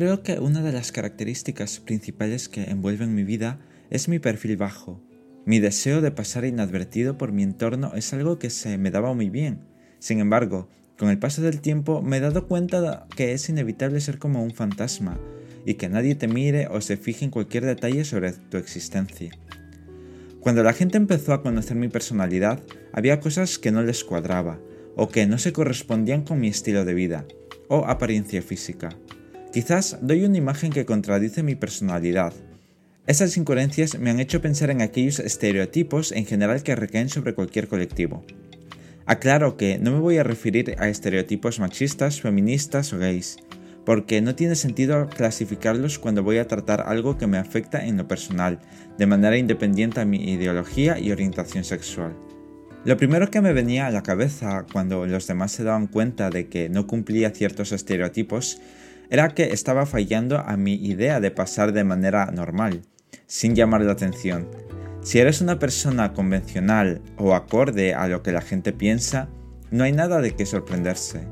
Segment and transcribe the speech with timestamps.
[0.00, 3.60] Creo que una de las características principales que envuelven mi vida
[3.90, 4.98] es mi perfil bajo.
[5.44, 9.28] Mi deseo de pasar inadvertido por mi entorno es algo que se me daba muy
[9.28, 9.60] bien.
[9.98, 14.18] Sin embargo, con el paso del tiempo me he dado cuenta que es inevitable ser
[14.18, 15.20] como un fantasma
[15.66, 19.32] y que nadie te mire o se fije en cualquier detalle sobre tu existencia.
[20.40, 22.58] Cuando la gente empezó a conocer mi personalidad,
[22.94, 24.60] había cosas que no les cuadraba
[24.96, 27.26] o que no se correspondían con mi estilo de vida
[27.68, 28.96] o apariencia física.
[29.52, 32.32] Quizás doy una imagen que contradice mi personalidad.
[33.08, 37.66] Esas incoherencias me han hecho pensar en aquellos estereotipos en general que recaen sobre cualquier
[37.66, 38.24] colectivo.
[39.06, 43.38] Aclaro que no me voy a referir a estereotipos machistas, feministas o gays,
[43.84, 48.06] porque no tiene sentido clasificarlos cuando voy a tratar algo que me afecta en lo
[48.06, 48.60] personal,
[48.98, 52.14] de manera independiente a mi ideología y orientación sexual.
[52.84, 56.48] Lo primero que me venía a la cabeza cuando los demás se daban cuenta de
[56.48, 58.60] que no cumplía ciertos estereotipos
[59.10, 62.82] era que estaba fallando a mi idea de pasar de manera normal,
[63.26, 64.48] sin llamar la atención.
[65.02, 69.28] Si eres una persona convencional o acorde a lo que la gente piensa,
[69.70, 71.22] no hay nada de qué sorprenderse.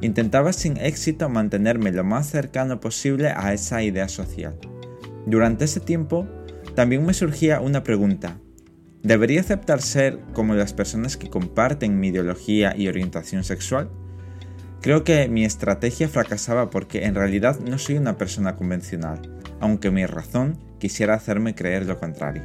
[0.00, 4.58] Intentaba sin éxito mantenerme lo más cercano posible a esa idea social.
[5.26, 6.26] Durante ese tiempo,
[6.74, 8.38] también me surgía una pregunta.
[9.02, 13.90] ¿Debería aceptar ser como las personas que comparten mi ideología y orientación sexual?
[14.84, 19.18] Creo que mi estrategia fracasaba porque en realidad no soy una persona convencional,
[19.58, 22.42] aunque mi razón quisiera hacerme creer lo contrario.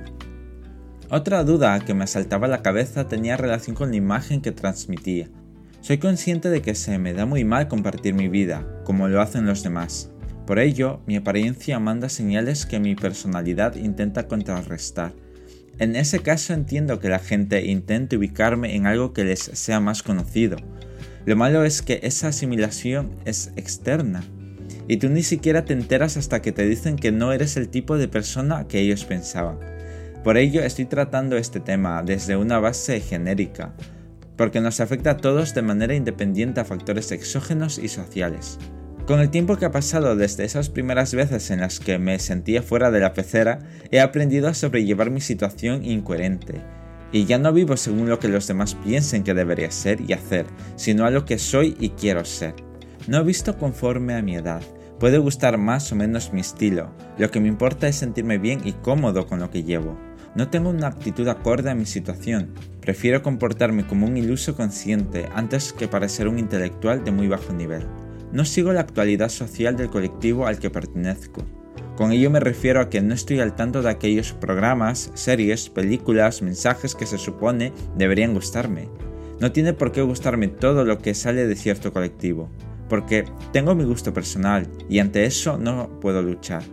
[1.09, 5.27] Otra duda que me asaltaba la cabeza tenía relación con la imagen que transmitía.
[5.81, 9.45] Soy consciente de que se me da muy mal compartir mi vida, como lo hacen
[9.45, 10.09] los demás.
[10.47, 15.11] Por ello, mi apariencia manda señales que mi personalidad intenta contrarrestar.
[15.77, 20.03] En ese caso entiendo que la gente intente ubicarme en algo que les sea más
[20.03, 20.55] conocido,
[21.25, 24.23] lo malo es que esa asimilación es externa
[24.87, 27.97] y tú ni siquiera te enteras hasta que te dicen que no eres el tipo
[27.97, 29.59] de persona que ellos pensaban.
[30.23, 33.73] Por ello estoy tratando este tema desde una base genérica,
[34.35, 38.57] porque nos afecta a todos de manera independiente a factores exógenos y sociales.
[39.05, 42.63] Con el tiempo que ha pasado desde esas primeras veces en las que me sentía
[42.63, 43.59] fuera de la pecera,
[43.91, 46.61] he aprendido a sobrellevar mi situación incoherente
[47.11, 50.45] y ya no vivo según lo que los demás piensen que debería ser y hacer,
[50.75, 52.55] sino a lo que soy y quiero ser.
[53.07, 54.61] No he visto conforme a mi edad.
[54.99, 56.91] Puede gustar más o menos mi estilo.
[57.17, 59.97] Lo que me importa es sentirme bien y cómodo con lo que llevo.
[60.35, 62.53] No tengo una actitud acorde a mi situación.
[62.81, 67.87] Prefiero comportarme como un iluso consciente antes que parecer un intelectual de muy bajo nivel.
[68.31, 71.43] No sigo la actualidad social del colectivo al que pertenezco.
[71.99, 76.41] Con ello me refiero a que no estoy al tanto de aquellos programas, series, películas,
[76.41, 78.87] mensajes que se supone deberían gustarme.
[79.41, 82.49] No tiene por qué gustarme todo lo que sale de cierto colectivo,
[82.87, 86.63] porque tengo mi gusto personal y ante eso no puedo luchar.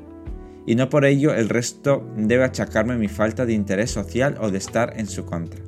[0.65, 4.59] Y no por ello el resto debe achacarme mi falta de interés social o de
[4.59, 5.61] estar en su contra.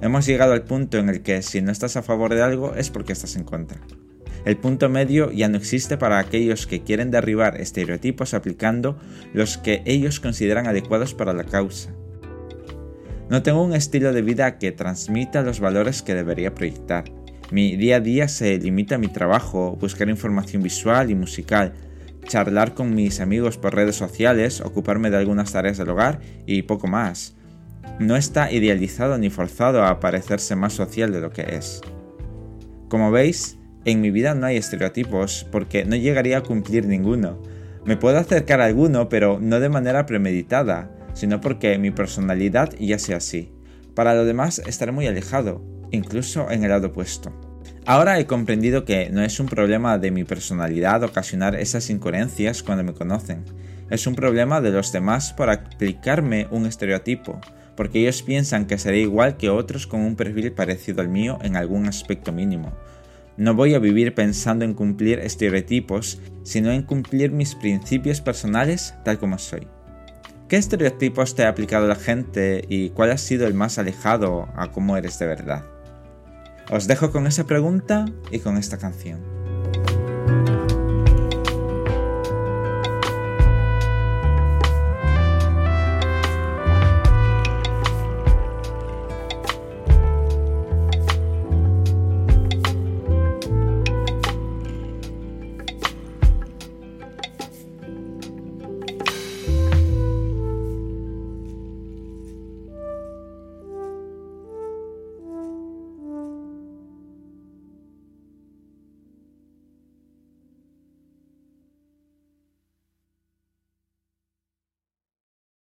[0.00, 2.90] Hemos llegado al punto en el que si no estás a favor de algo es
[2.90, 3.80] porque estás en contra.
[4.46, 8.96] El punto medio ya no existe para aquellos que quieren derribar estereotipos aplicando
[9.32, 11.90] los que ellos consideran adecuados para la causa.
[13.28, 17.06] No tengo un estilo de vida que transmita los valores que debería proyectar.
[17.50, 21.72] Mi día a día se limita a mi trabajo, buscar información visual y musical,
[22.28, 26.86] charlar con mis amigos por redes sociales, ocuparme de algunas tareas del hogar y poco
[26.86, 27.34] más.
[27.98, 31.80] No está idealizado ni forzado a parecerse más social de lo que es.
[32.88, 33.55] Como veis,
[33.86, 37.40] en mi vida no hay estereotipos porque no llegaría a cumplir ninguno.
[37.84, 42.98] Me puedo acercar a alguno, pero no de manera premeditada, sino porque mi personalidad ya
[42.98, 43.52] sea así.
[43.94, 47.32] Para lo demás estaré muy alejado, incluso en el lado opuesto.
[47.86, 52.82] Ahora he comprendido que no es un problema de mi personalidad ocasionar esas incoherencias cuando
[52.82, 53.44] me conocen.
[53.88, 57.40] Es un problema de los demás por aplicarme un estereotipo,
[57.76, 61.54] porque ellos piensan que seré igual que otros con un perfil parecido al mío en
[61.54, 62.72] algún aspecto mínimo,
[63.36, 69.18] no voy a vivir pensando en cumplir estereotipos, sino en cumplir mis principios personales tal
[69.18, 69.66] como soy.
[70.48, 74.70] ¿Qué estereotipos te ha aplicado la gente y cuál ha sido el más alejado a
[74.70, 75.64] cómo eres de verdad?
[76.70, 79.20] Os dejo con esa pregunta y con esta canción.